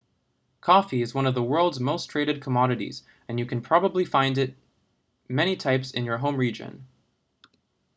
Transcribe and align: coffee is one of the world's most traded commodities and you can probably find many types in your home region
coffee 0.61 1.03
is 1.03 1.13
one 1.13 1.27
of 1.27 1.35
the 1.35 1.43
world's 1.43 1.79
most 1.79 2.07
traded 2.07 2.41
commodities 2.41 3.03
and 3.27 3.37
you 3.37 3.45
can 3.45 3.61
probably 3.61 4.03
find 4.03 4.55
many 5.29 5.55
types 5.55 5.91
in 5.91 6.05
your 6.05 6.17
home 6.17 6.37
region 6.37 6.87